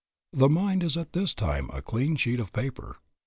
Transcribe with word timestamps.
The 0.33 0.49
mind 0.49 0.81
is 0.81 0.97
at 0.97 1.13
this 1.13 1.31
time 1.31 1.69
as 1.71 1.77
a 1.77 1.81
clean 1.83 2.15
sheet 2.15 2.39
of 2.39 2.51
paper. 2.53 2.95